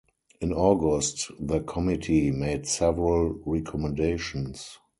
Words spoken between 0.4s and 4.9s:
August, the committee made several recommendations.